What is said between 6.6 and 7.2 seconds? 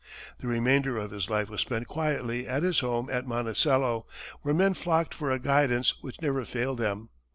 them.